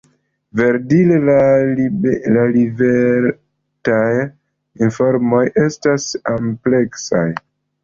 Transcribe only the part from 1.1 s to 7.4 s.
la liverataj informoj estas ampleksaj.